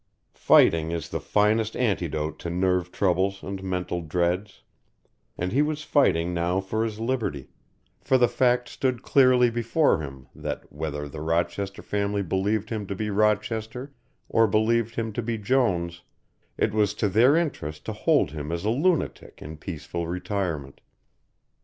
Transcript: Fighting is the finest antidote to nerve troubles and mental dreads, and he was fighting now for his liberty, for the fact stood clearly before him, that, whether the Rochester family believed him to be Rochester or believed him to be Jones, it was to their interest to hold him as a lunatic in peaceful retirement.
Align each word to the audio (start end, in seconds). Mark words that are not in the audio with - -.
Fighting 0.33 0.89
is 0.89 1.09
the 1.09 1.19
finest 1.19 1.75
antidote 1.75 2.39
to 2.39 2.49
nerve 2.49 2.91
troubles 2.91 3.43
and 3.43 3.61
mental 3.61 4.01
dreads, 4.01 4.63
and 5.37 5.51
he 5.51 5.61
was 5.61 5.83
fighting 5.83 6.33
now 6.33 6.59
for 6.59 6.83
his 6.83 6.99
liberty, 6.99 7.49
for 7.99 8.17
the 8.17 8.27
fact 8.27 8.67
stood 8.67 9.03
clearly 9.03 9.51
before 9.51 9.99
him, 10.01 10.27
that, 10.33 10.73
whether 10.73 11.07
the 11.07 11.21
Rochester 11.21 11.83
family 11.83 12.23
believed 12.23 12.71
him 12.71 12.87
to 12.87 12.95
be 12.95 13.11
Rochester 13.11 13.93
or 14.27 14.47
believed 14.47 14.95
him 14.95 15.13
to 15.13 15.21
be 15.21 15.37
Jones, 15.37 16.01
it 16.57 16.73
was 16.73 16.95
to 16.95 17.07
their 17.07 17.35
interest 17.35 17.85
to 17.85 17.93
hold 17.93 18.31
him 18.31 18.51
as 18.51 18.65
a 18.65 18.71
lunatic 18.71 19.39
in 19.39 19.55
peaceful 19.55 20.07
retirement. 20.07 20.81